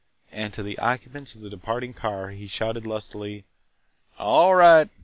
And, 0.31 0.51
to 0.55 0.63
the 0.63 0.79
occupants 0.79 1.35
of 1.35 1.41
the 1.41 1.49
departing 1.51 1.93
car, 1.93 2.31
he 2.31 2.47
shouted 2.47 2.87
lustily: 2.87 3.45
"All 4.17 4.55
right! 4.55 4.89